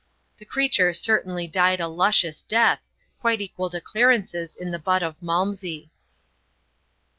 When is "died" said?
1.45-1.79